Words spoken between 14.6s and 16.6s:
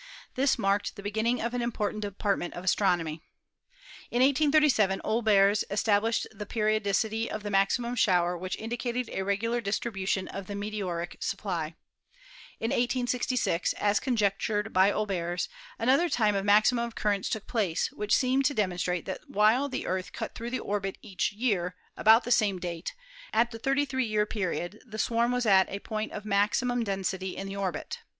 by Olbers, another time of